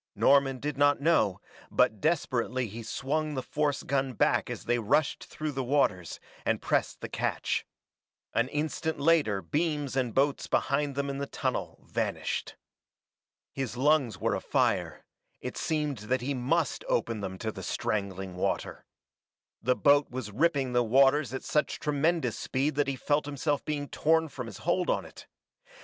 [0.15, 1.39] Norman did not know,
[1.69, 6.59] but desperately he swung the force gun back as they rushed through the waters, and
[6.59, 7.67] pressed the catch.
[8.33, 12.55] An instant later beams and boats behind them in the tunnel vanished.
[13.53, 15.05] His lungs were afire;
[15.39, 18.87] it seemed that he must open them to the strangling water.
[19.61, 23.87] The boat was ripping the waters at such tremendous speed that he felt himself being
[23.87, 25.27] torn from his hold on it.